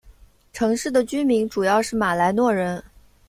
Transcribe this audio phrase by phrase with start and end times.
[0.51, 2.83] 城市的居民主要是马来诺人。